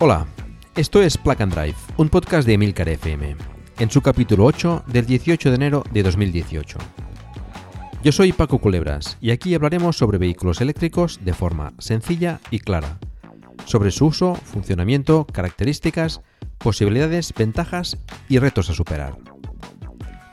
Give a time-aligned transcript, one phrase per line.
[0.00, 0.28] Hola,
[0.76, 3.34] esto es Plug and Drive, un podcast de Emilcar FM,
[3.80, 6.78] en su capítulo 8 del 18 de enero de 2018.
[8.04, 13.00] Yo soy Paco Culebras y aquí hablaremos sobre vehículos eléctricos de forma sencilla y clara,
[13.64, 16.20] sobre su uso, funcionamiento, características,
[16.58, 19.16] posibilidades, ventajas y retos a superar.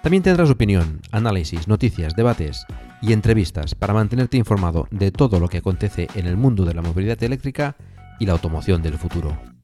[0.04, 2.68] También tendrás opinión, análisis, noticias, debates
[3.02, 6.84] y entrevistas para mantenerte informado de todo lo que acontece en el mundo de la
[6.84, 7.76] movilidad eléctrica
[8.20, 9.55] y la automoción del futuro.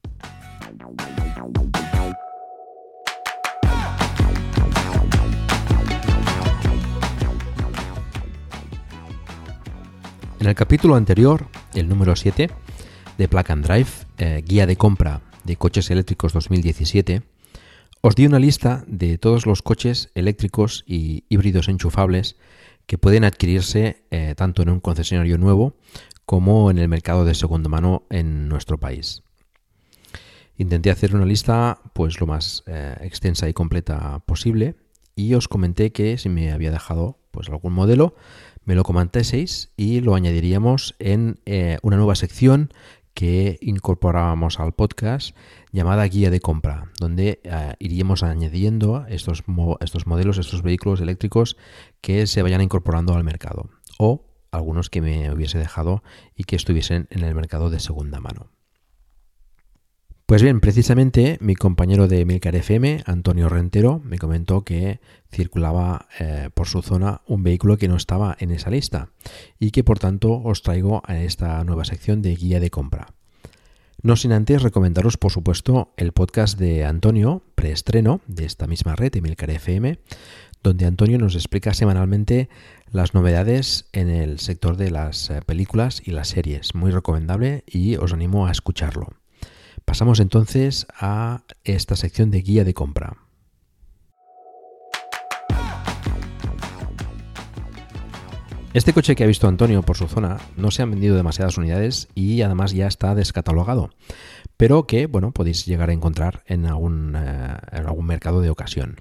[10.42, 12.50] En el capítulo anterior, el número 7
[13.16, 17.22] de Plug and Drive, eh, guía de compra de coches eléctricos 2017,
[18.00, 22.34] os di una lista de todos los coches eléctricos y híbridos enchufables
[22.86, 25.76] que pueden adquirirse eh, tanto en un concesionario nuevo
[26.26, 29.22] como en el mercado de segunda mano en nuestro país.
[30.56, 34.74] Intenté hacer una lista pues lo más eh, extensa y completa posible
[35.14, 38.16] y os comenté que si me había dejado pues algún modelo
[38.64, 42.72] me lo comentéis y lo añadiríamos en eh, una nueva sección
[43.14, 45.36] que incorporábamos al podcast
[45.70, 49.44] llamada guía de compra, donde eh, iríamos añadiendo estos,
[49.80, 51.56] estos modelos, estos vehículos eléctricos
[52.00, 53.68] que se vayan incorporando al mercado
[53.98, 56.02] o algunos que me hubiese dejado
[56.36, 58.50] y que estuviesen en el mercado de segunda mano.
[60.32, 64.98] Pues bien, precisamente mi compañero de Milcar FM, Antonio Rentero, me comentó que
[65.30, 69.10] circulaba eh, por su zona un vehículo que no estaba en esa lista
[69.58, 73.08] y que por tanto os traigo a esta nueva sección de guía de compra.
[74.02, 79.12] No sin antes recomendaros, por supuesto, el podcast de Antonio, preestreno de esta misma red,
[79.20, 79.98] Milcar FM,
[80.62, 82.48] donde Antonio nos explica semanalmente
[82.90, 86.74] las novedades en el sector de las eh, películas y las series.
[86.74, 89.21] Muy recomendable y os animo a escucharlo.
[89.84, 93.16] Pasamos entonces a esta sección de guía de compra.
[98.74, 102.08] Este coche que ha visto Antonio por su zona no se han vendido demasiadas unidades
[102.14, 103.90] y además ya está descatalogado,
[104.56, 108.96] pero que bueno podéis llegar a encontrar en algún, eh, mercado de ocasión.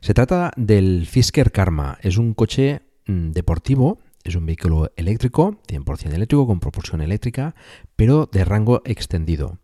[0.00, 6.14] Se trata del Fisker Karma, es un coche mm, deportivo, es un vehículo eléctrico, 100%
[6.14, 7.56] eléctrico con propulsión eléctrica,
[7.96, 9.58] pero de rango extendido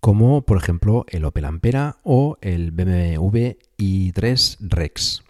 [0.00, 5.22] como por ejemplo el Opel Ampera o el BMW i3 Rex.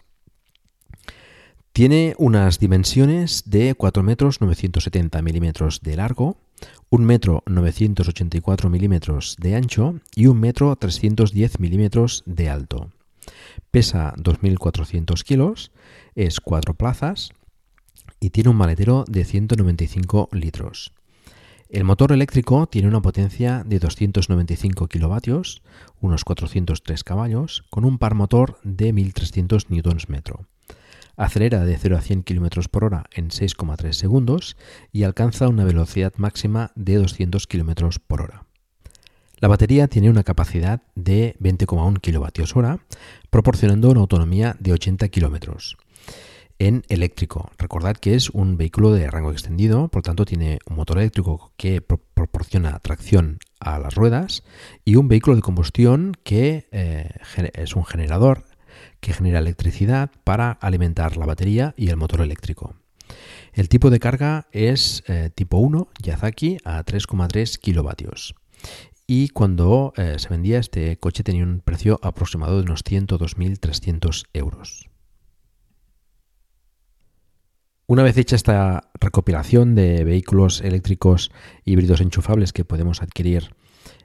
[1.73, 6.37] Tiene unas dimensiones de 4 metros 970 milímetros de largo,
[6.91, 12.91] 1 metro 984 milímetros de ancho y 1 metro 310 milímetros de alto.
[13.71, 15.71] Pesa 2.400 kilos,
[16.15, 17.31] es 4 plazas
[18.19, 20.93] y tiene un maletero de 195 litros.
[21.71, 25.63] El motor eléctrico tiene una potencia de 295 kilovatios,
[26.01, 30.21] unos 403 caballos, con un par motor de 1300 Nm.
[31.17, 34.57] Acelera de 0 a 100 km por hora en 6,3 segundos
[34.91, 38.47] y alcanza una velocidad máxima de 200 km por hora.
[39.39, 42.81] La batería tiene una capacidad de 20,1 kWh,
[43.31, 45.77] proporcionando una autonomía de 80 km
[46.61, 47.51] en eléctrico.
[47.59, 51.81] Recordad que es un vehículo de rango extendido, por tanto tiene un motor eléctrico que
[51.81, 54.45] proporciona tracción a las ruedas
[54.85, 57.11] y un vehículo de combustión que eh,
[57.55, 58.45] es un generador
[59.01, 62.75] que genera electricidad para alimentar la batería y el motor eléctrico.
[63.55, 68.35] El tipo de carga es eh, tipo 1 Yazaki a 3,3 kilovatios.
[69.07, 74.90] Y cuando eh, se vendía este coche tenía un precio aproximado de unos 102.300 euros.
[77.91, 81.33] Una vez hecha esta recopilación de vehículos eléctricos
[81.65, 83.57] híbridos enchufables que podemos adquirir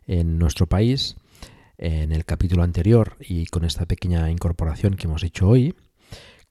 [0.07, 1.17] en nuestro país,
[1.77, 5.75] en el capítulo anterior y con esta pequeña incorporación que hemos hecho hoy,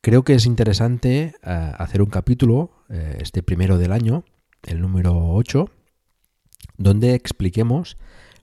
[0.01, 4.23] Creo que es interesante eh, hacer un capítulo, eh, este primero del año,
[4.63, 5.69] el número 8,
[6.77, 7.97] donde expliquemos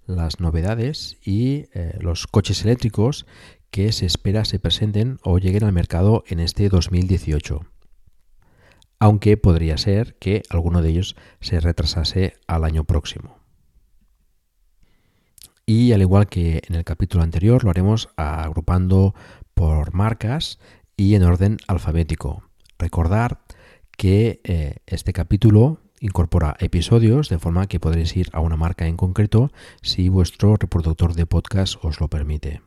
[0.05, 3.25] las novedades y eh, los coches eléctricos
[3.69, 7.61] que se espera se presenten o lleguen al mercado en este 2018.
[9.01, 13.39] Aunque podría ser que alguno de ellos se retrasase al año próximo.
[15.65, 19.15] Y al igual que en el capítulo anterior, lo haremos agrupando
[19.55, 20.59] por marcas
[20.95, 22.43] y en orden alfabético.
[22.77, 23.41] Recordar
[23.97, 28.97] que eh, este capítulo incorpora episodios de forma que podréis ir a una marca en
[28.97, 29.51] concreto
[29.81, 32.61] si vuestro reproductor de podcast os lo permite.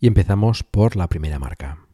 [0.00, 1.85] Y empezamos por la primera marca.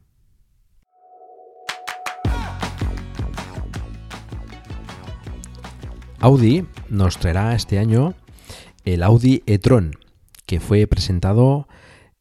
[6.23, 8.15] Audi nos traerá este año
[8.85, 9.97] el Audi e-tron,
[10.47, 11.67] que fue presentado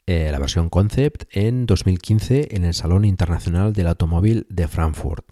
[0.07, 5.23] eh, la versión concept en 2015 en el Salón Internacional del Automóvil de Frankfurt.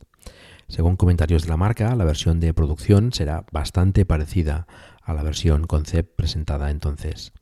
[0.68, 4.68] Según comentarios de la marca, la versión de producción será bastante parecida
[5.02, 7.34] a la versión concept presentada entonces.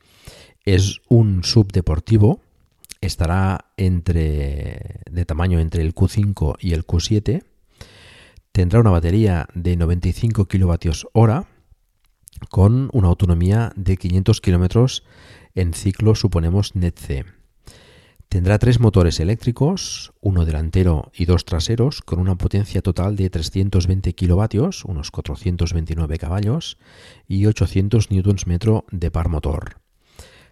[0.63, 2.39] Es un subdeportivo,
[3.01, 7.43] estará entre, de tamaño entre el Q5 y el Q7,
[8.57, 11.45] tendrá una batería de 95 kWh
[12.49, 15.03] con una autonomía de 500 km
[15.53, 17.25] en ciclo, suponemos NET-C.
[18.29, 24.13] Tendrá tres motores eléctricos, uno delantero y dos traseros, con una potencia total de 320
[24.13, 26.79] kilovatios, unos 429 caballos,
[27.27, 29.81] y 800 Nm de par motor.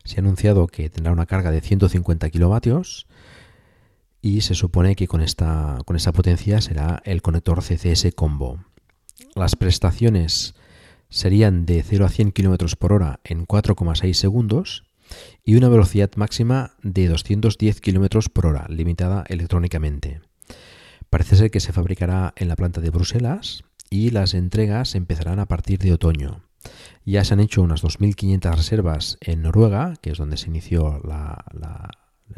[0.04, 3.08] Se ha anunciado que tendrá una carga de 150 kilovatios
[4.26, 8.66] y se supone que con esta, con esta potencia será el conector CCS Combo.
[9.36, 10.56] Las prestaciones
[11.10, 14.84] serían de 0 a 100 km por hora en 4,6 segundos
[15.44, 20.22] y una velocidad máxima de 210 km por hora, limitada electrónicamente.
[21.12, 25.46] Parece ser que se fabricará en la planta de Bruselas y las entregas empezarán a
[25.46, 26.42] partir de otoño.
[27.06, 31.00] Ya se han hecho unas 2.500 reservas en Noruega, que es donde se inició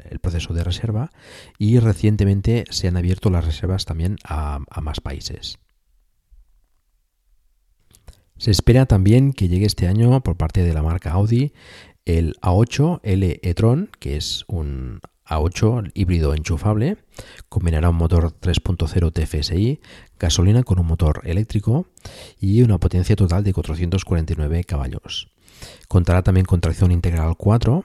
[0.10, 1.12] el proceso de reserva,
[1.58, 5.60] y recientemente se han abierto las reservas también a más países.
[8.38, 11.54] Se espera también que llegue este año por parte de la marca Audi
[12.06, 16.98] el A8 L e-tron, que es un A8 híbrido enchufable,
[17.50, 19.82] combinará un motor 3.0 TFSI,
[20.18, 21.90] gasolina con un motor eléctrico
[22.40, 25.30] y una potencia total de 449 caballos.
[25.90, 27.84] Contará también con tracción integral 4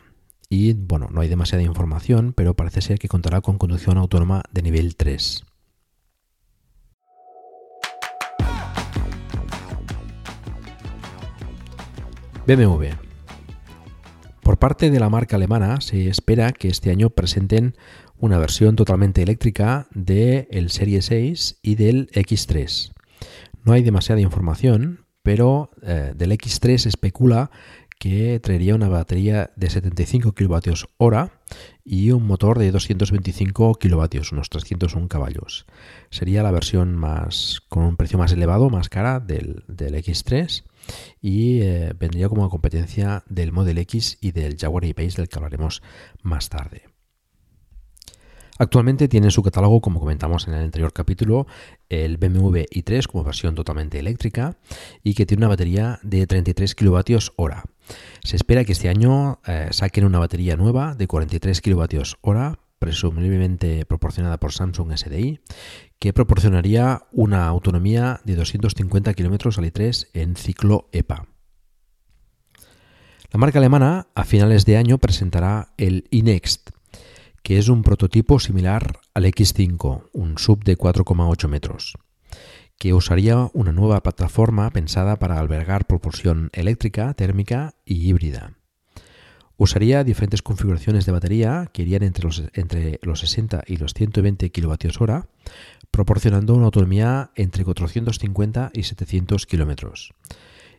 [0.53, 4.63] y, bueno, no hay demasiada información, pero parece ser que contará con conducción autónoma de
[4.63, 5.45] nivel 3.
[12.47, 13.13] BMW
[14.43, 17.75] por parte de la marca alemana se espera que este año presenten
[18.19, 22.93] una versión totalmente eléctrica del el Serie 6 y del X3.
[23.65, 27.51] No hay demasiada información, pero eh, del X3 especula
[28.03, 31.31] que traería una batería de 75 kWh
[31.85, 35.67] y un motor de 225 kW, unos 301 caballos.
[36.11, 40.65] Sería la versión más con un precio más elevado, más cara del, del X3
[41.21, 45.81] y eh, vendría como competencia del Model X y del Jaguar E-Pace del que hablaremos
[46.23, 46.92] más tarde.
[48.59, 51.47] Actualmente tiene en su catálogo, como comentamos en el anterior capítulo,
[51.89, 54.57] el BMW i3 como versión totalmente eléctrica
[55.03, 57.53] y que tiene una batería de 33 kWh.
[58.23, 64.39] Se espera que este año eh, saquen una batería nueva de 43 kWh, presumiblemente proporcionada
[64.39, 65.41] por Samsung SDI,
[65.99, 71.27] que proporcionaría una autonomía de 250 km al i3 en ciclo EPA.
[73.31, 76.72] La marca alemana a finales de año presentará el iNext,
[77.43, 81.99] que es un prototipo similar al X5, un sub de 4,8 metros,
[82.79, 88.55] que usaría una nueva plataforma pensada para albergar propulsión eléctrica, térmica y híbrida.
[89.57, 94.51] Usaría diferentes configuraciones de batería que irían entre los, entre los 60 y los 120
[94.51, 95.27] kWh,
[95.91, 99.93] proporcionando una autonomía entre 450 y 700 km.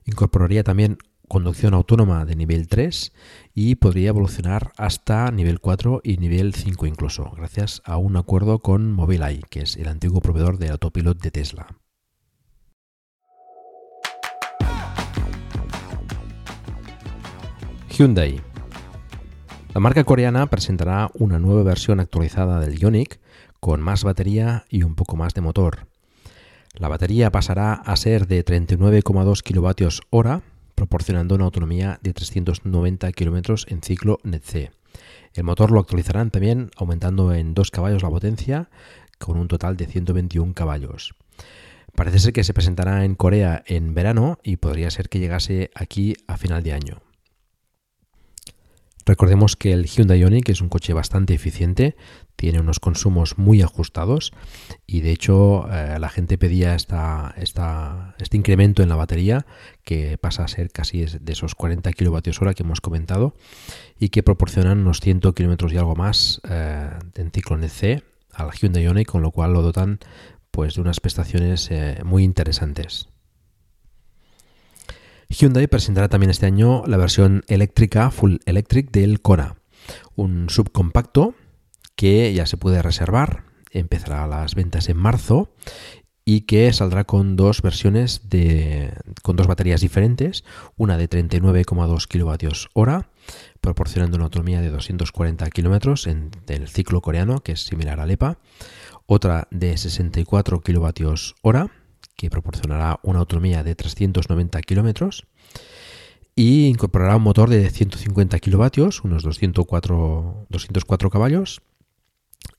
[0.06, 0.98] Incorporaría también
[1.34, 3.12] conducción autónoma de nivel 3
[3.56, 8.94] y podría evolucionar hasta nivel 4 y nivel 5 incluso, gracias a un acuerdo con
[8.94, 11.68] Mobileye, que es el antiguo proveedor de autopilot de Tesla.
[17.90, 18.40] Hyundai
[19.74, 23.20] la marca coreana presentará una nueva versión actualizada del Ioniq
[23.60, 25.88] con más batería y un poco más de motor.
[26.76, 30.53] La batería pasará a ser de 39,2 kWh,
[30.84, 34.72] proporcionando una autonomía de 390 km en ciclo NET-C
[35.34, 38.70] El motor lo actualizarán también aumentando en 2 caballos la potencia
[39.18, 41.16] con un total de 121 caballos.
[41.96, 46.16] Parece ser que se presentará en Corea en verano y podría ser que llegase aquí
[46.28, 47.03] a final de año.
[49.06, 51.96] Recordemos que el Hyundai Ioniq es un coche bastante eficiente,
[52.36, 54.32] tiene unos consumos muy ajustados
[54.88, 59.46] y de hecho eh, la gente pedía esta, este incremento en la batería
[59.84, 63.36] que pasa a ser casi de esos 40 kWh que hemos comentado
[64.00, 68.84] y que proporcionan unos 100 km y algo más eh, en ciclo NC al Hyundai
[68.84, 70.00] Ioniq con lo cual lo dotan
[70.52, 73.13] pues de unas prestaciones eh, muy interesantes.
[75.34, 79.56] Hyundai presentará también este año la versión eléctrica Full Electric del Kona,
[80.16, 81.34] un subcompacto
[81.96, 85.52] que ya se puede reservar, empezará las ventas en marzo
[86.24, 90.44] y que saldrá con dos versiones de con dos baterías diferentes,
[90.78, 93.06] una de 39,2 kWh,
[93.60, 98.38] proporcionando una autonomía de 240 km en el ciclo coreano, que es similar al EPA,
[99.08, 101.83] otra de 64 kWh
[102.16, 105.26] que proporcionará una autonomía de 390 kilómetros
[106.36, 111.62] y incorporará un motor de 150 kilovatios, unos 204, 204 caballos,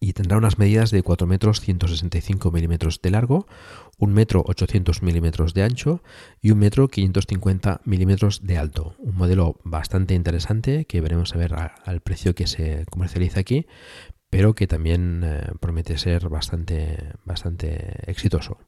[0.01, 3.47] y tendrá unas medidas de 4 metros 165 milímetros de largo,
[3.99, 6.03] 1 metro 800 milímetros de ancho
[6.41, 8.95] y 1 metro 550 milímetros de alto.
[8.99, 13.67] Un modelo bastante interesante que veremos a ver al precio que se comercializa aquí,
[14.31, 18.59] pero que también eh, promete ser bastante, bastante exitoso.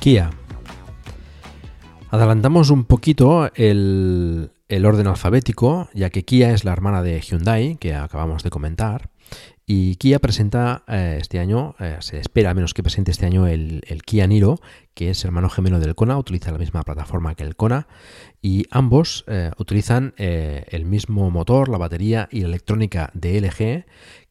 [0.00, 0.30] Kia.
[2.10, 4.50] Adelantamos un poquito el,
[4.84, 9.10] orden alfabético, ya que Kia es la hermana de Hyundai, que acabamos de comentar.
[9.66, 13.82] Y Kia presenta eh, este año, eh, se espera menos que presente este año el,
[14.06, 14.60] Kia Niro,
[14.94, 17.88] que es hermano gemelo del Kona, utiliza la misma plataforma que el Kona,
[18.40, 23.84] y ambos eh, utilizan el mismo motor, la batería y la electrónica de LG,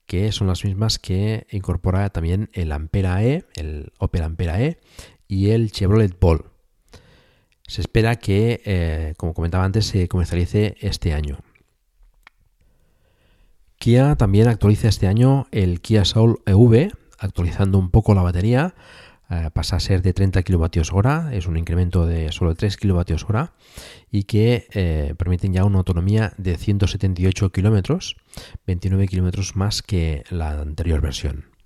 [0.08, 4.80] que son las mismas que incorpora también el Ampera E, el Opel Ampera E,
[5.28, 6.46] y el Chevrolet Ball.
[7.68, 11.40] Se espera que, eh, como comentaba antes, se comercialice este año.
[13.78, 18.74] Kia también actualiza este año el Kia Soul EV, actualizando un poco la batería.
[19.30, 23.50] Eh, pasa a ser de 30 kWh, es un incremento de solo 3 kWh
[24.10, 28.00] y que eh, permiten ya una autonomía de 178 km,
[28.66, 31.57] 29 km más que la anterior versión.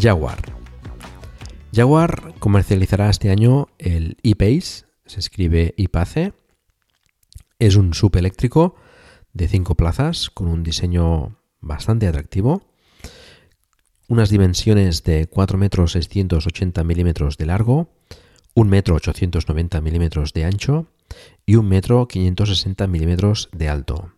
[0.00, 0.38] Jaguar.
[1.72, 6.32] Jaguar comercializará este año el e-Pace, se escribe iPace.
[7.58, 8.76] Es un sub eléctrico
[9.32, 12.62] de 5 plazas con un diseño bastante atractivo.
[14.06, 17.90] Unas dimensiones de 4 metros 680 milímetros de largo,
[18.54, 20.86] 1 metro 890 milímetros de ancho
[21.44, 24.17] y 1 metro 560 milímetros de alto.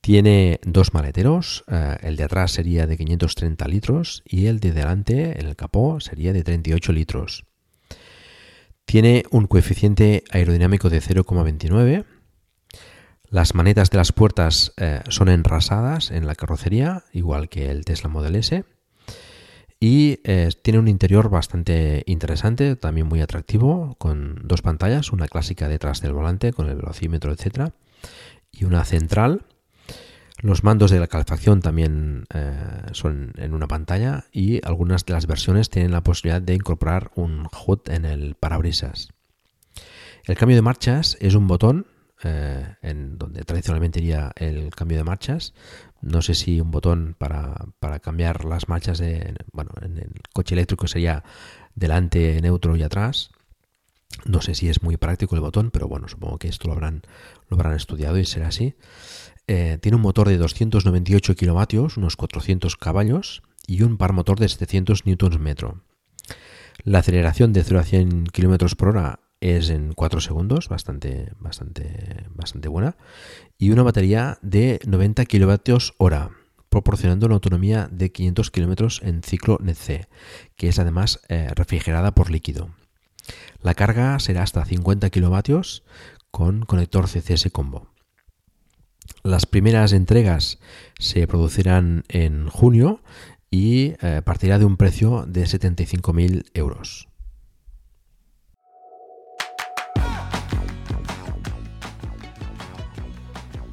[0.00, 5.38] Tiene dos maleteros, eh, el de atrás sería de 530 litros y el de delante,
[5.38, 7.44] en el capó, sería de 38 litros.
[8.86, 12.06] Tiene un coeficiente aerodinámico de 0,29.
[13.28, 18.08] Las manetas de las puertas eh, son enrasadas en la carrocería, igual que el Tesla
[18.08, 18.64] Model S.
[19.78, 25.68] Y eh, tiene un interior bastante interesante, también muy atractivo, con dos pantallas, una clásica
[25.68, 27.70] detrás del volante con el velocímetro, etc.
[28.50, 29.46] Y una central
[30.42, 35.26] los mandos de la calefacción también eh, son en una pantalla y algunas de las
[35.26, 39.08] versiones tienen la posibilidad de incorporar un HUD en el parabrisas.
[40.24, 41.86] El cambio de marchas es un botón
[42.22, 45.54] eh, en donde tradicionalmente iría el cambio de marchas.
[46.02, 47.56] No sé si un botón para,
[48.00, 51.24] cambiar las marchas de, bueno, en el coche eléctrico sería
[51.74, 53.30] delante, neutro y atrás.
[54.24, 57.02] No sé si es muy práctico el botón, pero bueno, supongo que esto lo habrán,
[57.48, 58.74] lo habrán estudiado y será así.
[59.52, 64.48] Eh, tiene un motor de 298 kilovatios, unos 400 caballos, y un par motor de
[64.48, 65.54] 700 Nm.
[66.84, 72.26] La aceleración de 0 a 100 km por hora es en 4 segundos, bastante, bastante,
[72.32, 72.96] bastante buena,
[73.58, 76.30] y una batería de 90 kWh,
[76.68, 80.08] proporcionando una autonomía de 500 km en ciclo NEC,
[80.54, 82.70] que es además eh, refrigerada por líquido.
[83.62, 85.58] La carga será hasta 50 kW
[86.30, 87.88] con conector CCS combo.
[89.22, 90.58] Las primeras entregas
[90.98, 93.02] se producirán en junio
[93.50, 97.08] y eh, partirá de un precio de 75.000 euros.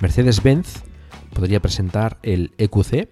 [0.02, 0.84] Mercedes-Benz
[1.34, 3.10] podría presentar el EQC,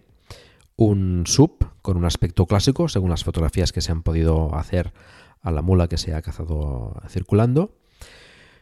[0.76, 4.94] un sub con un aspecto clásico, según las fotografías que se han podido hacer
[5.42, 7.78] a la mula que se ha cazado circulando.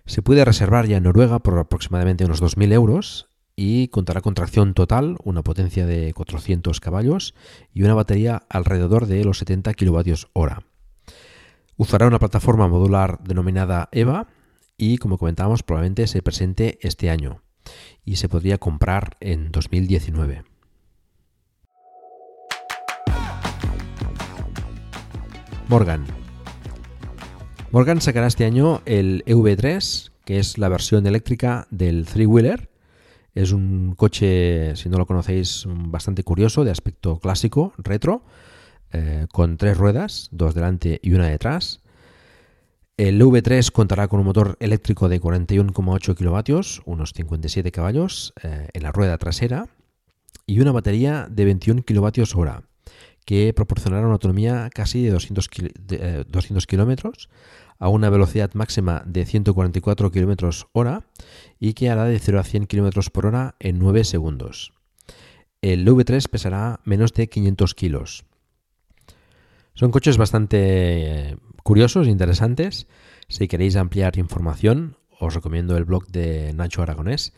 [0.05, 4.73] Se puede reservar ya en Noruega por aproximadamente unos 2.000 euros y contará con tracción
[4.73, 7.35] total, una potencia de 400 caballos
[7.73, 10.63] y una batería alrededor de los 70 kilovatios hora.
[11.77, 14.27] Usará una plataforma modular denominada EVA
[14.77, 17.41] y, como comentábamos, probablemente se presente este año
[18.05, 20.43] y se podría comprar en 2019.
[25.67, 26.05] Morgan.
[27.71, 32.72] Morgan sacará este año el EV3, que es la versión eléctrica del Three Wheeler.
[33.35, 38.23] Es un coche, si no lo conocéis, bastante curioso, de aspecto clásico, retro,
[38.91, 41.81] eh, con tres ruedas, dos delante y una detrás.
[42.95, 48.83] El V3 contará con un motor eléctrico de 41,8 kilovatios, unos 57 caballos, eh, en
[48.83, 49.67] la rueda trasera
[50.45, 52.63] y una batería de 21 kilovatios hora
[53.25, 55.49] que proporcionará una autonomía casi de 200,
[55.91, 56.25] eh,
[56.67, 57.29] kilómetros
[57.79, 61.05] a una velocidad máxima de 144 kilómetros hora
[61.59, 64.73] y que hará de 0 a 100 kilómetros por hora en 9 segundos.
[65.61, 68.25] El V3 pesará menos de 500 kilos.
[69.75, 72.87] Son coches bastante eh, curiosos, interesantes.
[73.27, 77.33] Si queréis ampliar información, os recomiendo el blog de Nacho Aragonés,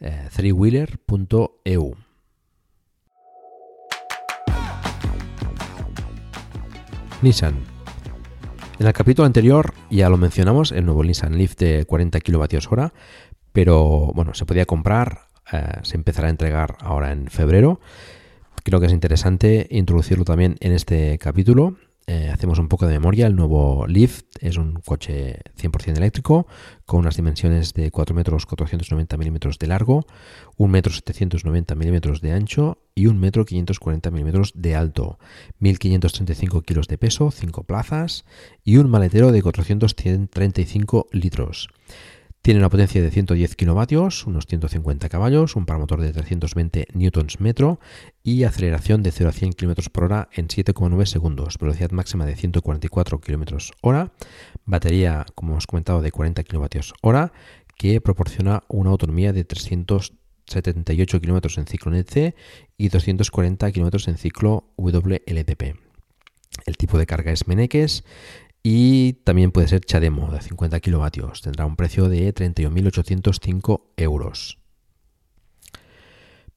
[0.00, 1.96] eh, threewheeler.eu.
[7.22, 7.69] Nissan.
[8.80, 12.92] En el capítulo anterior ya lo mencionamos, el nuevo Nissan Leaf de 40 kWh,
[13.52, 17.78] pero bueno, se podía comprar, eh, se empezará a entregar ahora en febrero.
[18.64, 21.76] Creo que es interesante introducirlo también en este capítulo.
[22.12, 26.48] Eh, hacemos un poco de memoria, el nuevo Leaf es un coche 100% eléctrico
[26.84, 30.04] con unas dimensiones de 4 metros 490 milímetros de largo,
[30.56, 35.20] 1 metro 790 milímetros de ancho y 1 metro 540 milímetros de alto,
[35.60, 38.24] 1535 kilos de peso, 5 plazas
[38.64, 41.68] y un maletero de 435 litros.
[42.42, 47.80] Tiene una potencia de 110 kilovatios, unos 150 caballos, un paramotor de 320 newtons metro
[48.22, 52.36] y aceleración de 0 a 100 km por hora en 7,9 segundos, velocidad máxima de
[52.36, 54.12] 144 km hora,
[54.64, 57.34] batería, como hemos comentado, de 40 kilovatios hora,
[57.76, 62.34] que proporciona una autonomía de 378 km en ciclo NEC
[62.78, 65.76] y 240 km en ciclo WLTP.
[66.64, 68.02] El tipo de carga es Meneques
[68.62, 71.42] y también puede ser Chademo de 50 kilovatios.
[71.42, 74.59] Tendrá un precio de 31.805 euros.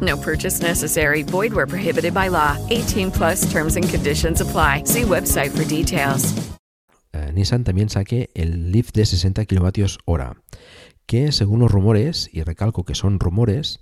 [0.00, 1.22] No purchase necessary.
[1.22, 2.56] Void where prohibited by law.
[2.70, 4.84] 18 plus terms and conditions apply.
[4.84, 6.32] See website for details.
[7.12, 10.36] Uh, Nissan también saque el Leaf de 60 kilovatios hora,
[11.06, 13.80] que según los rumores, y recalco que son rumores,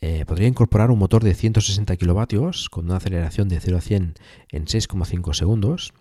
[0.00, 4.14] eh, podría incorporar un motor de 160 kilovatios con una aceleración de 0 a 100
[4.50, 5.92] en 6,5 segundos,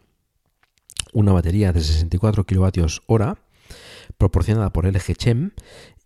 [1.13, 3.37] una batería de 64 kilovatios hora
[4.17, 5.51] proporcionada por LG Chem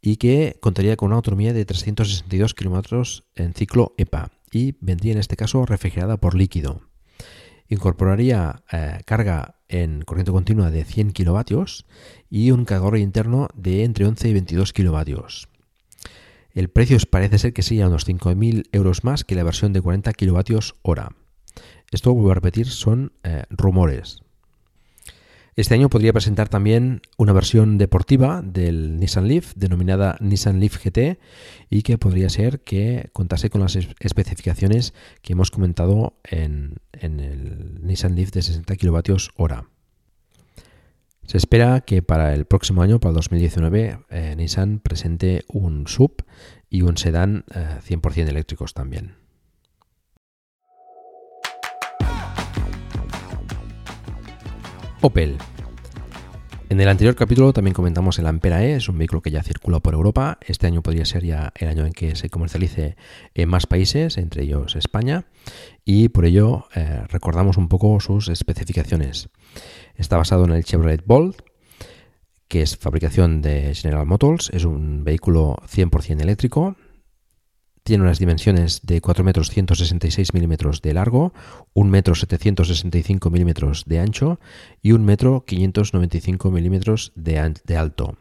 [0.06, 5.18] y que contaría con una autonomía de 362 kilómetros en ciclo EPA y vendría en
[5.18, 6.82] este caso refrigerada por líquido.
[7.70, 11.88] Incorporaría eh, carga en corriente continua de 100 kilovatios
[12.30, 15.50] y un cargador interno de entre 11 y 22 kilovatios.
[16.54, 20.14] El precio parece ser que sería unos 5.000 euros más que la versión de 40
[20.14, 21.16] kilovatios hora.
[21.92, 24.25] Esto, vuelvo a repetir, son eh, rumores.
[25.58, 31.18] Este año podría presentar también una versión deportiva del Nissan Leaf denominada Nissan Leaf GT
[31.70, 38.16] y que podría ser que contase con las especificaciones que hemos comentado en, el Nissan
[38.16, 39.70] Leaf de 60 kilovatios hora.
[41.24, 46.26] Se espera que para el próximo año, para el 2019, eh, Nissan presente un sub
[46.70, 49.25] y un sedán eh, 100% eléctricos también.
[55.02, 55.38] Opel.
[56.68, 59.80] En el anterior capítulo también comentamos el Ampera E, es un vehículo que ya circula
[59.80, 60.40] por Europa.
[60.42, 62.96] Este año podría ser ya el año en que se comercialice
[63.36, 65.26] en más países, entre ellos España,
[65.86, 69.30] y por ello eh, recordamos un poco sus especificaciones.
[69.96, 71.42] Está basado en el Chevrolet Bolt,
[72.48, 76.76] que es fabricación de General Motors, es un vehículo 100% eléctrico,
[77.86, 81.34] tiene unas dimensiones de 4 metros 166 milímetros de largo,
[81.76, 84.40] 1 metro 765 milímetros de ancho
[84.82, 88.18] y 1 metro 595 milímetros de, de alto.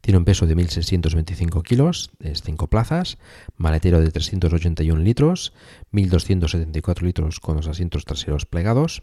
[0.00, 3.18] Tiene un peso de 1.625 kilos, es 5 plazas,
[3.56, 5.52] maletero de 381 litros,
[5.92, 9.02] 1.274 litros con los asientos traseros plegados.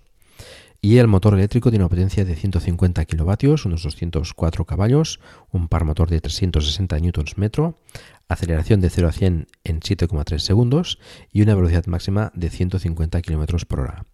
[0.82, 5.20] Y el motor eléctrico tiene una potencia de 150 kilovatios, unos 204 caballos,
[5.52, 7.80] un par motor de 360 newtons metro,
[8.28, 11.00] aceleración de 0 a 100 en 7,3 segundos
[11.32, 14.06] y una velocidad máxima de 150 km por hora.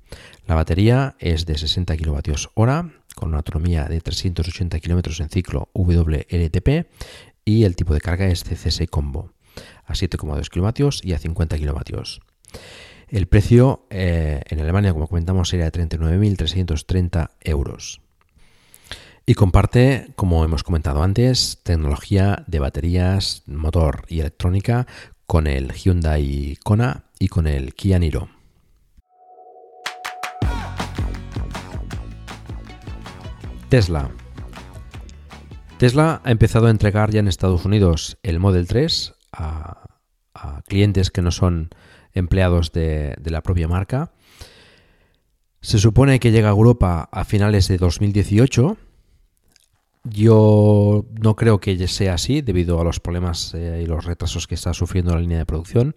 [0.47, 2.34] La batería es de 60 kWh
[3.15, 6.88] con una autonomía de 380 km en ciclo WLTP
[7.45, 9.32] y el tipo de carga es CCS Combo
[9.86, 12.02] a 7,2 kW y a 50 kW.
[13.13, 18.02] El precio eh, en Alemania, como comentamos, sería de 39.330 euros
[19.28, 24.88] y comparte, como hemos comentado antes, tecnología de baterías, motor y electrónica
[25.28, 28.30] con el Hyundai Kona y con el Kia Niro.
[33.69, 34.10] Tesla.
[35.78, 39.82] Tesla ha empezado a entregar ya en Estados Unidos el Model 3 a,
[40.67, 41.69] clientes que no son
[42.13, 44.12] empleados de, la propia marca.
[45.62, 48.78] Se supone que llega a Europa a finales de 2018
[50.04, 54.56] yo no creo que sea así debido a los problemas eh, y los retrasos que
[54.56, 55.93] está sufriendo la línea de producción.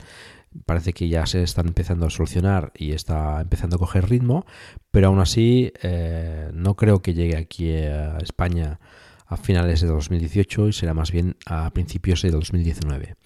[0.64, 4.46] Parece que ya se están empezando a solucionar y está empezando a coger ritmo,
[4.92, 8.78] pero aún así eh, no creo que llegue aquí a España
[9.26, 13.16] a finales de 2018 y será más bien a principios de 2019.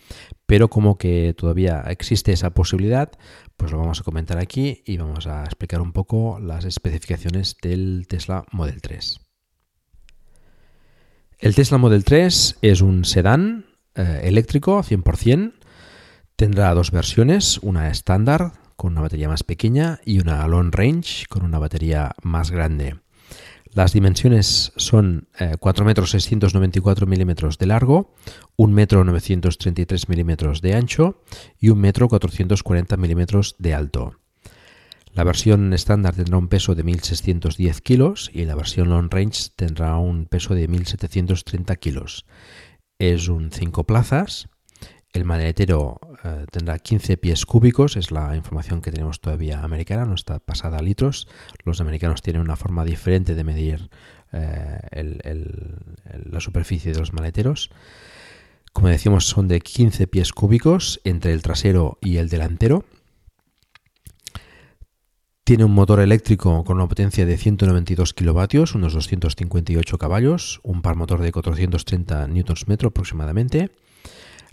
[0.46, 3.12] Pero como que todavía existe esa posibilidad,
[3.56, 8.06] pues lo vamos a comentar aquí y vamos a explicar un poco las especificaciones del
[8.08, 9.20] Tesla Model 3.
[11.38, 15.54] El Tesla Model 3 es un sedán eh, eléctrico 100%.
[16.36, 21.44] Tendrá dos versiones, una estándar con una batería más pequeña y una long range con
[21.44, 22.96] una batería más grande.
[23.72, 25.28] Las dimensiones son
[25.60, 28.14] 4 eh, metros 694 milímetros de largo,
[28.56, 31.22] 1 metro 933 milímetros de ancho
[31.58, 34.16] y 1 metro 440 milímetros de alto.
[35.12, 39.96] La versión estándar tendrá un peso de 1.610 kilos y la versión long range tendrá
[39.96, 42.26] un peso de 1.730 kilos.
[42.98, 44.48] Es un 5 plazas.
[45.12, 50.14] El maletero eh, tendrá 15 pies cúbicos, es la información que tenemos todavía americana, no
[50.14, 51.26] está pasada a litros.
[51.64, 53.90] Los americanos tienen una forma diferente de medir
[54.32, 54.78] eh,
[56.30, 57.70] la superficie de los maleteros.
[58.72, 62.84] Como decíamos, son de 15 pies cúbicos entre el trasero y el delantero
[65.50, 70.94] tiene un motor eléctrico con una potencia de 192 kilovatios, unos 258 caballos, un par
[70.94, 73.72] motor de 430 Nm aproximadamente.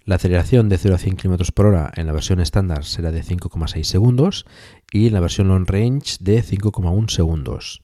[0.07, 3.25] La aceleración de 0 a 100 km por hora en la versión estándar será de
[3.25, 4.45] 5,6 segundos
[4.89, 7.83] y en la versión long range de 5,1 segundos.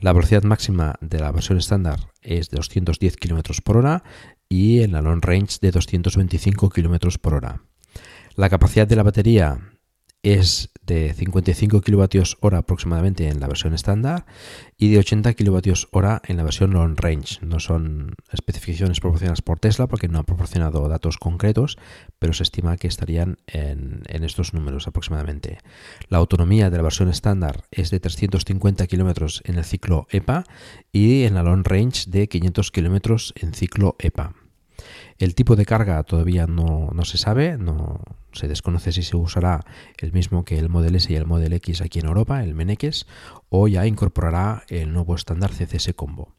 [0.00, 4.02] La velocidad máxima de la versión estándar es de 210 km por hora
[4.48, 7.60] y en la long range de 225 km por hora.
[8.34, 9.58] La capacidad de la batería
[10.22, 14.24] es de 55 kWh aproximadamente en la versión estándar
[14.76, 17.38] y de 80 kWh en la versión long range.
[17.42, 21.78] No son especificaciones proporcionadas por Tesla porque no ha proporcionado datos concretos,
[22.18, 25.58] pero se estima que estarían en, en estos números aproximadamente.
[26.08, 30.44] La autonomía de la versión estándar es de 350 km en el ciclo EPA
[30.90, 34.34] y en la long range de 500 km en ciclo EPA.
[35.18, 38.00] El tipo de carga todavía no, se sabe, no
[38.32, 39.64] se desconoce si se usará
[39.98, 43.06] el mismo que el Model S y el Model X aquí en Europa, el Menex,
[43.48, 46.36] o ya incorporará el nuevo estándar CCS Combo.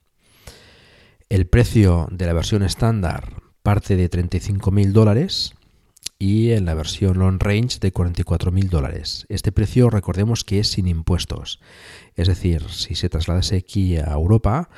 [1.27, 5.55] El precio de la versión estándar parte de 35.000 dólares
[6.17, 9.25] y en la versión long range de 44.000 dólares.
[9.29, 11.59] Este precio recordemos que es sin impuestos.
[12.15, 14.69] Es decir, si se trasladase aquí a Europa,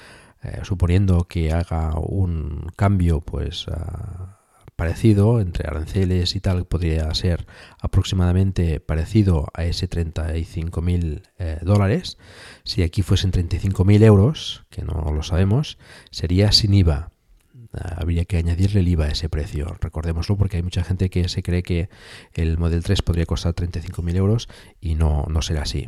[0.44, 4.40] eh, suponiendo que haga un cambio pues ah,
[4.76, 7.46] parecido entre aranceles y tal, podría ser
[7.80, 12.18] aproximadamente parecido a ese 35.000 eh, dólares.
[12.64, 15.78] Si aquí fuesen 35.000 euros, que no lo sabemos,
[16.10, 17.12] sería sin IVA.
[17.74, 19.78] Ah, habría que añadirle el IVA a ese precio.
[19.80, 21.90] Recordémoslo porque hay mucha gente que se cree que
[22.34, 24.50] el Model 3 podría costar 35.000 euros
[24.80, 25.88] y no, no será así.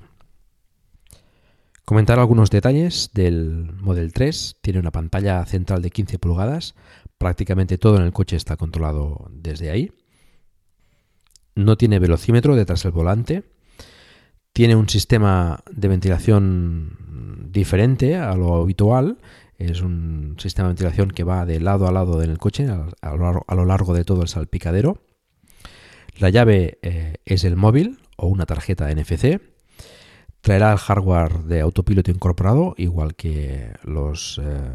[1.86, 4.56] Comentar algunos detalles del Model 3.
[4.62, 6.76] Tiene una pantalla central de 15 pulgadas.
[7.18, 9.92] Prácticamente todo en el coche está controlado desde ahí.
[11.56, 13.44] No tiene velocímetro detrás del volante.
[14.54, 19.18] Tiene un sistema de ventilación diferente a lo habitual.
[19.58, 23.16] Es un sistema de ventilación que va de lado a lado en el coche, a
[23.56, 25.02] lo largo de todo el salpicadero.
[26.18, 29.53] La llave eh, es el móvil o una tarjeta NFC.
[30.44, 34.74] Traerá el hardware de autopiloto incorporado, igual que los eh,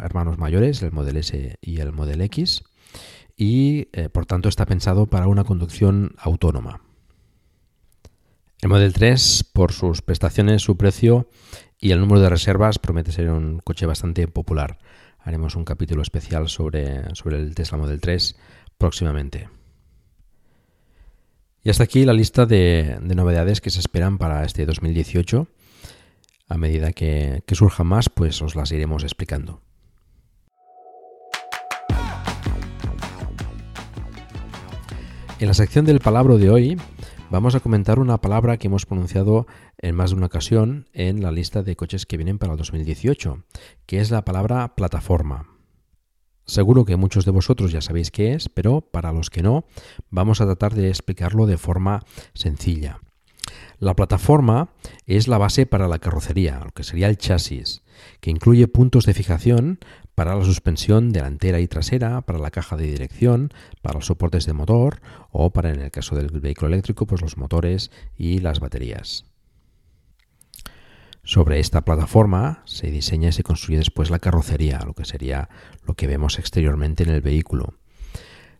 [0.00, 2.64] hermanos mayores, el Model S y el Model X.
[3.36, 6.80] Y eh, por tanto está pensado para una conducción autónoma.
[8.60, 11.28] El Model 3, por sus prestaciones, su precio
[11.78, 14.80] y el número de reservas, promete ser un coche bastante popular.
[15.20, 18.34] Haremos un capítulo especial sobre, sobre el Tesla Model 3
[18.76, 19.59] próximamente.
[21.62, 25.46] Y hasta aquí la lista de, novedades que se esperan para este 2018.
[26.48, 29.62] A medida que, que surjan más, pues os las iremos explicando.
[35.38, 36.76] En la sección del palabra de hoy
[37.30, 39.46] vamos a comentar una palabra que hemos pronunciado
[39.78, 43.44] en más de una ocasión en la lista de coches que vienen para el 2018,
[43.86, 45.59] que es la palabra plataforma.
[46.50, 49.66] Seguro que muchos de vosotros ya sabéis qué es, pero para los que no,
[50.10, 52.02] vamos a tratar de explicarlo de forma
[52.34, 52.98] sencilla.
[53.78, 54.70] La plataforma
[55.06, 57.82] es la base para la carrocería, lo que sería el chasis,
[58.18, 59.78] que incluye puntos de fijación
[60.16, 64.52] para la suspensión delantera y trasera, para la caja de dirección, para los soportes de
[64.52, 69.29] motor o para, en el caso del vehículo eléctrico, pues los motores y las baterías.
[71.30, 75.48] Sobre esta plataforma se diseña y se construye después la carrocería, lo que sería
[75.86, 77.74] lo que vemos exteriormente en el vehículo.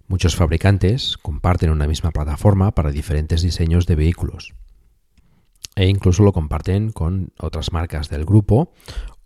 [0.06, 4.54] Muchos fabricantes comparten una misma plataforma para diferentes diseños de vehículos
[5.74, 8.72] e incluso lo comparten con otras marcas del grupo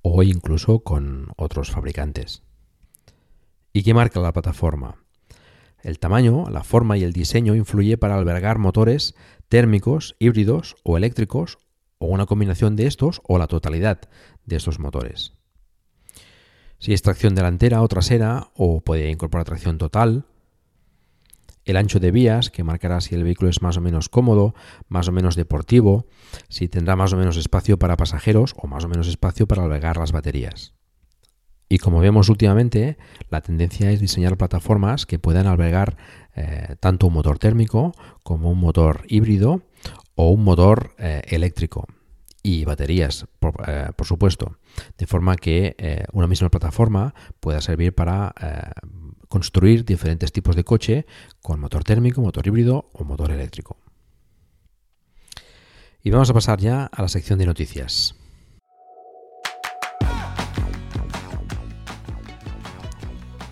[0.01, 2.43] o incluso con otros fabricantes.
[3.75, 5.05] ¿Y qué marca la plataforma?
[5.83, 9.15] El tamaño, la forma y el diseño influye para albergar motores
[9.51, 11.59] térmicos, híbridos o eléctricos
[12.05, 14.01] o una combinación de estos o la totalidad
[14.45, 15.33] de estos motores.
[16.79, 20.27] Si es tracción delantera o trasera o puede incorporar tracción total,
[21.65, 24.55] el ancho de vías, que marcará si el vehículo es más o menos cómodo,
[24.89, 26.07] más o menos deportivo,
[26.49, 29.97] si tendrá más o menos espacio para pasajeros o más o menos espacio para albergar
[29.97, 30.75] las baterías.
[31.71, 32.99] Y como vemos últimamente,
[33.31, 35.97] la tendencia es diseñar plataformas que puedan albergar
[36.37, 39.63] eh, tanto un motor térmico como un motor híbrido
[40.15, 41.87] o un motor eh, eléctrico
[42.43, 43.27] y baterías,
[43.67, 44.59] eh, por, supuesto,
[44.99, 48.35] de forma que eh, una misma plataforma pueda servir para
[49.29, 51.07] construir diferentes tipos de coche
[51.43, 53.79] con motor térmico, motor híbrido o motor eléctrico.
[56.03, 58.15] Y vamos a pasar ya a la sección de noticias.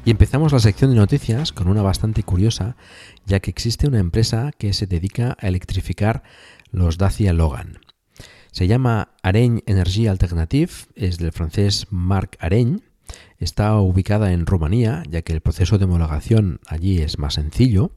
[0.05, 2.77] Y empezamos la sección de noticias con una bastante curiosa,
[3.25, 6.25] ya que existe una empresa que se dedica a electrificar
[6.73, 7.79] los Dacia Logan.
[8.51, 12.83] Se llama Areny Energy Alternative, es del francés Marc Areny.
[13.39, 17.93] Está ubicada en Rumanía, ya que el proceso de homologación allí es más sencillo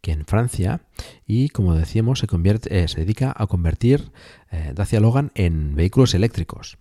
[0.00, 0.82] que en Francia
[1.26, 4.12] y como decíamos se, eh, dedica a convertir
[4.50, 6.78] eh, Dacia Logan en vehículos eléctricos.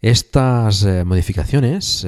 [0.00, 2.06] Estas eh, modificaciones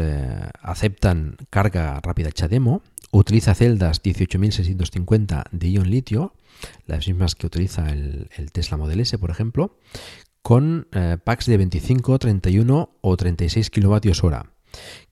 [0.63, 6.35] aceptan carga rápida CHAdeMO, utiliza celdas 18650 de ion litio
[6.87, 9.79] las mismas que utiliza el, Tesla Model S, por ejemplo,
[10.43, 14.53] con eh, packs de 25, 31 o 36 kilovatios hora,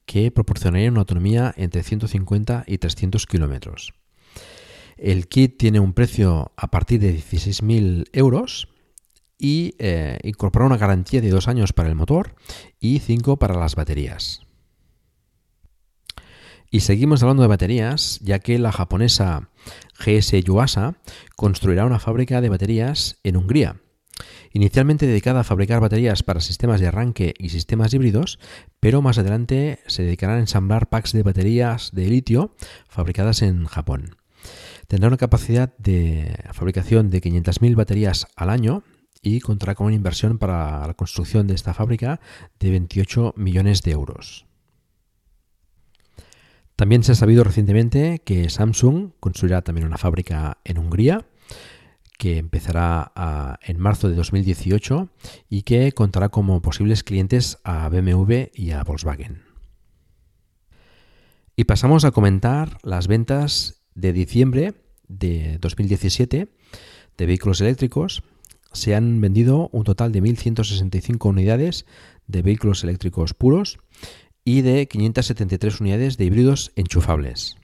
[0.07, 3.95] que proporcionarían una autonomía entre 150 y 300 kilómetros.
[4.97, 8.69] El kit tiene un precio a partir de 16.000 euros
[9.41, 12.37] y eh, incorpora una garantía de dos años para el motor
[12.79, 14.43] y 5 para las baterías.
[16.71, 19.51] Y seguimos hablando de baterías, ya que la japonesa
[19.99, 20.95] GS Yuasa
[21.35, 23.81] construirá una fábrica de baterías en Hungría.
[24.53, 28.39] Inicialmente dedicada a fabricar baterías para sistemas de arranque y sistemas híbridos,
[28.79, 32.55] pero más adelante se dedicará a ensamblar packs de baterías de litio
[32.89, 34.17] fabricadas en Japón.
[34.87, 38.85] Tendrá una capacidad de fabricación de 500.000 baterías al año
[39.23, 42.21] y contará con una inversión para la construcción de esta fábrica
[42.59, 44.47] de 28 millones de euros.
[46.77, 51.27] También se ha sabido recientemente que Samsung construirá también una fábrica en Hungría
[52.17, 53.13] que empezará
[53.63, 55.09] en marzo de 2018
[55.49, 59.43] y que contará como posibles clientes a BMW y a Volkswagen.
[61.57, 64.75] Y pasamos a comentar las ventas de diciembre
[65.09, 66.49] de 2017
[67.17, 68.23] de vehículos eléctricos.
[68.73, 71.87] Se han vendido un total de 1.165 unidades
[72.27, 73.79] de vehículos eléctricos puros
[74.45, 77.57] y de 573 unidades de híbridos enchufables.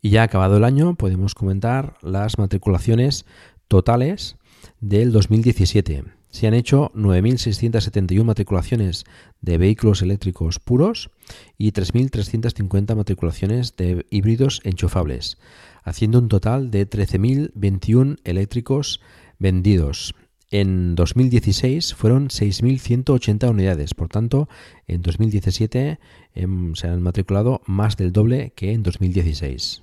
[0.00, 3.26] Y ya acabado el año podemos comentar las matriculaciones
[3.66, 4.36] totales
[4.80, 6.04] del 2017.
[6.30, 9.04] Se han hecho 9.671 matriculaciones
[9.40, 11.10] de vehículos eléctricos puros
[11.56, 15.38] y 3.350 matriculaciones de híbridos enchufables,
[15.82, 19.00] haciendo un total de 13.021 eléctricos
[19.38, 20.14] vendidos.
[20.50, 24.48] En 2016 fueron 6.180 unidades, por tanto,
[24.86, 25.98] en 2017
[26.34, 29.82] em, se han matriculado más del doble que en 2016.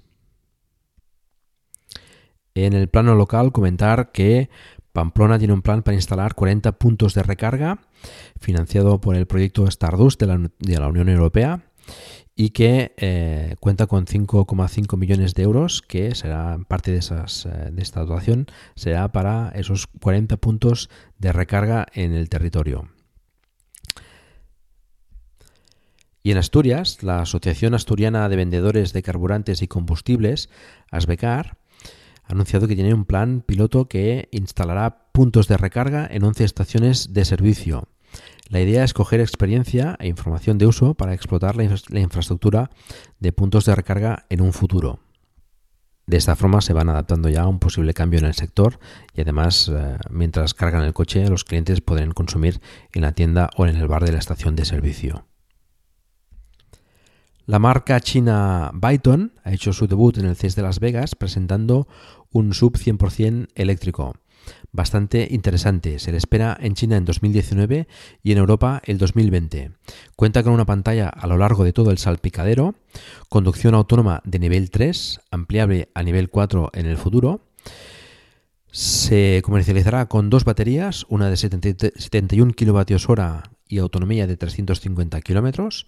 [2.56, 4.50] En el plano local comentar que
[4.96, 7.80] Pamplona tiene un plan para instalar 40 puntos de recarga
[8.40, 11.66] financiado por el proyecto Stardust de la, Unión Europea
[12.36, 17.70] y que eh, cuenta con 5,5 millones de euros que será parte de, esas, eh,
[17.72, 22.90] de esta dotación será para esos 40 puntos de recarga en el territorio.
[26.24, 30.50] Y en Asturias, la Asociación Asturiana de Vendedores de Carburantes y Combustibles,
[30.90, 31.60] ASBECAR,
[32.24, 37.14] ha anunciado que tiene un plan piloto que instalará puntos de recarga en 11 estaciones
[37.14, 37.88] de servicio.
[38.50, 42.70] La idea es coger experiencia e información de uso para explotar la, infraestructura
[43.20, 45.00] de puntos de recarga en un futuro.
[46.06, 48.80] De esta forma se van adaptando ya a un posible cambio en el sector
[49.16, 52.62] y además eh, mientras cargan el coche los clientes podrán consumir
[52.94, 55.26] en la tienda o en el bar de la estación de servicio.
[57.48, 61.88] La marca china Byton ha hecho su debut en el CES de Las Vegas presentando
[62.32, 64.14] un sub 100% eléctrico.
[64.72, 66.00] Bastante interesante.
[66.00, 67.88] Se le espera en China en 2019
[68.24, 69.72] y en Europa el 2020.
[70.16, 72.76] Cuenta con una pantalla a lo largo de todo el salpicadero,
[73.30, 77.42] conducción autónoma de nivel 3, ampliable a nivel 4 en el futuro.
[78.72, 85.88] Se comercializará con dos baterías, una de 71 kWh y autonomía de 350 kilómetros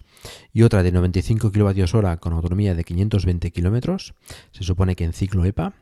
[0.52, 4.14] y otra de 95 kWh con autonomía de 520 kilómetros.
[4.52, 5.74] Se supone que en ciclo EPA.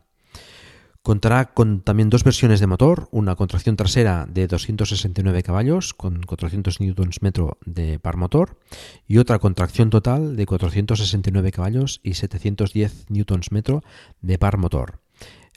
[1.06, 6.80] Contará con también dos versiones de motor, una contracción trasera de 269 caballos con 400
[6.80, 7.32] Nm
[7.64, 8.58] de par motor
[9.06, 13.80] y otra contracción total de 469 caballos y 710 Nm
[14.20, 14.98] de par motor.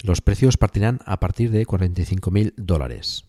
[0.04, 3.26] Los precios partirán a partir de 45.000 dólares.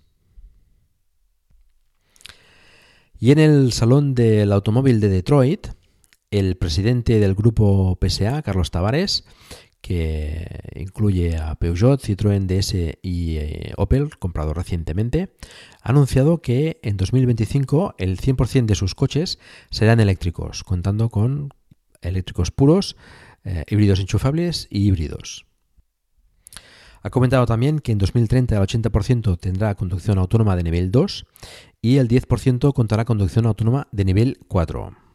[3.18, 5.68] Y en el Salón del Automóvil de Detroit,
[6.30, 9.24] el presidente del grupo PSA, Carlos Tavares,
[9.80, 15.34] que incluye a Peugeot, Citroën DS y eh, Opel, comprado recientemente,
[15.82, 19.38] ha anunciado que en 2025 el 100% de sus coches
[19.70, 21.50] serán eléctricos, contando con
[22.02, 22.96] eléctricos puros,
[23.44, 25.46] eh, híbridos enchufables y híbridos.
[27.02, 31.26] Ha comentado también que en 2030 el 80% tendrá conducción autónoma de nivel 2
[31.80, 35.09] y el 10% contará conducción autónoma de nivel 4.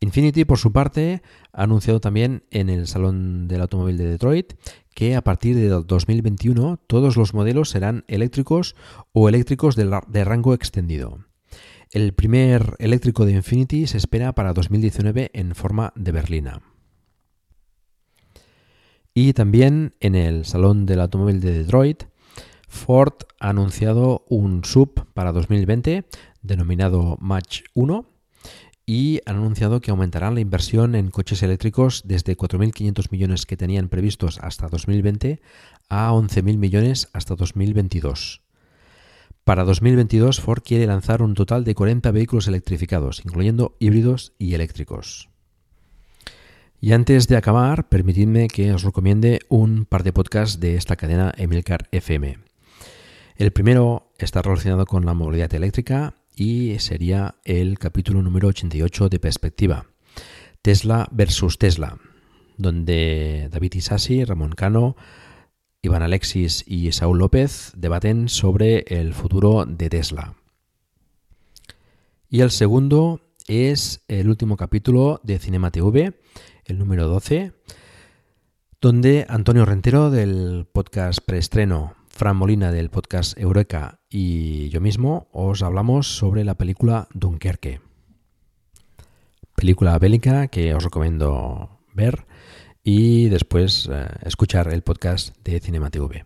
[0.00, 4.52] Infinity, por su parte, ha anunciado también en el Salón del Automóvil de Detroit
[4.94, 8.76] que a partir de 2021 todos los modelos serán eléctricos
[9.12, 11.24] o eléctricos de, rango extendido.
[11.90, 16.62] El primer eléctrico de Infinity se espera para 2019 en forma de berlina.
[19.14, 22.04] Y también en el Salón del Automóvil de Detroit,
[22.68, 26.04] Ford ha anunciado un sub para 2020
[26.42, 28.15] denominado Match 1
[28.86, 33.88] y han anunciado que aumentarán la inversión en coches eléctricos desde 4.500 millones que tenían
[33.88, 35.40] previstos hasta 2020
[35.88, 38.42] a 11.000 millones hasta 2022.
[39.42, 45.28] Para 2022 Ford quiere lanzar un total de 40 vehículos electrificados, incluyendo híbridos y eléctricos.
[46.80, 51.32] Y antes de acabar, permitidme que os recomiende un par de podcasts de esta cadena
[51.36, 52.38] Emilcar FM.
[53.36, 59.18] El primero está relacionado con la movilidad eléctrica y sería el capítulo número 88 de
[59.18, 59.86] Perspectiva,
[60.60, 61.98] Tesla versus Tesla,
[62.58, 64.96] donde David Isasi, Ramón Cano,
[65.80, 70.36] Iván Alexis y Saúl López debaten sobre el futuro de Tesla.
[72.28, 76.20] Y el segundo es el último capítulo de Cinema TV,
[76.66, 77.52] el número 12,
[78.82, 85.62] donde Antonio Rentero del podcast Preestreno, Fran Molina del podcast Eureka y yo mismo os
[85.62, 87.82] hablamos sobre la película Dunkerque.
[89.54, 92.26] Película bélica que os recomiendo ver
[92.82, 96.24] y después eh, escuchar el podcast de Cinema TV.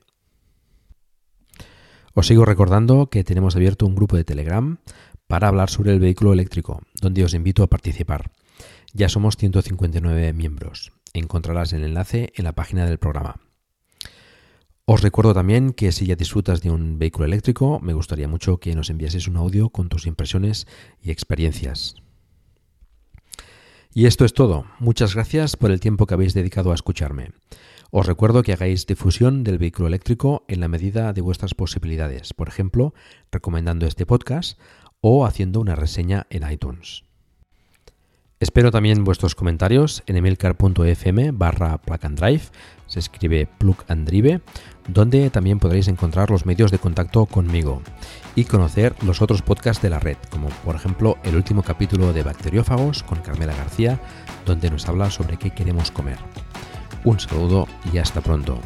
[2.14, 4.78] Os sigo recordando que tenemos abierto un grupo de Telegram
[5.26, 8.30] para hablar sobre el vehículo eléctrico, donde os invito a participar.
[8.93, 10.93] Ya somos 159 miembros.
[11.14, 13.49] Encontrarás el enlace en la página del programa.
[14.93, 18.74] Os recuerdo también que si ya disfrutas de un vehículo eléctrico, me gustaría mucho que
[18.74, 20.66] nos enviases un audio con tus impresiones
[21.01, 21.95] y experiencias.
[23.95, 24.64] Y esto es todo.
[24.80, 27.30] Muchas gracias por el tiempo que habéis dedicado a escucharme.
[27.93, 32.49] Os recuerdo que hagáis difusión del vehículo eléctrico en la medida de vuestras posibilidades, por
[32.49, 32.93] ejemplo,
[33.30, 34.59] recomendando este podcast
[35.01, 37.05] o haciendo una reseña en iTunes.
[38.41, 41.78] Espero también vuestros comentarios en emilcar.fm barra
[42.91, 44.41] se escribe plug and drive,
[44.88, 47.82] donde también podréis encontrar los medios de contacto conmigo
[48.34, 52.24] y conocer los otros podcasts de la red, como por ejemplo el último capítulo de
[52.24, 54.01] Bacteriófagos con Carmela García,
[54.45, 56.18] donde nos habla sobre qué queremos comer.
[57.05, 58.61] Un saludo y hasta pronto.